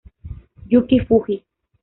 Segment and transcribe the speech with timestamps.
[0.71, 1.35] Yuki Fuji